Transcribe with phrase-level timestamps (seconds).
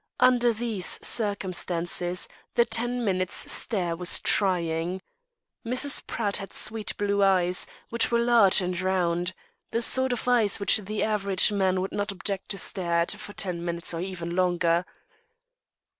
[0.19, 4.99] Under these circumstances the ten minutes' stare was trying.
[5.63, 6.07] Mrs.
[6.07, 9.35] Pratt had sweet blue eyes, which were large and round
[9.69, 13.33] the sort of eyes which the average man would not object to stare at for
[13.33, 14.85] ten minutes or even longer.